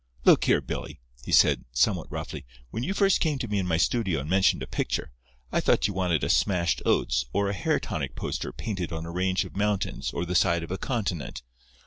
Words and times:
"Look 0.25 0.45
here, 0.45 0.61
Billy," 0.61 0.99
he 1.23 1.31
said, 1.31 1.63
somewhat 1.71 2.11
roughly, 2.11 2.43
"when 2.71 2.81
you 2.81 2.91
first 2.91 3.19
came 3.21 3.37
to 3.37 3.47
me 3.47 3.59
in 3.59 3.67
my 3.67 3.77
studio 3.77 4.19
and 4.19 4.27
mentioned 4.27 4.63
a 4.63 4.65
picture, 4.67 5.11
I 5.51 5.59
thought 5.59 5.87
you 5.87 5.93
wanted 5.93 6.23
a 6.23 6.29
Smashed 6.31 6.81
Oats 6.87 7.25
or 7.33 7.49
a 7.49 7.53
Hair 7.53 7.81
Tonic 7.81 8.15
poster 8.15 8.51
painted 8.51 8.91
on 8.91 9.05
a 9.05 9.11
range 9.11 9.45
of 9.45 9.55
mountains 9.55 10.09
or 10.11 10.25
the 10.25 10.33
side 10.33 10.63
of 10.63 10.71
a 10.71 10.79
continent. 10.79 11.43